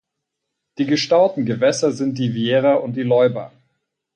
Die 0.79 0.87
gestauten 0.87 1.45
Gewässer 1.45 1.91
sind 1.91 2.17
die 2.17 2.33
Wiera 2.33 2.73
und 2.73 2.93
die 2.95 3.03
Leuba. 3.03 3.51